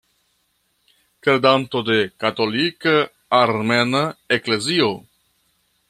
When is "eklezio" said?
4.39-4.91